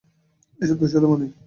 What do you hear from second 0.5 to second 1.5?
এসব তোর সাথেই মানায়।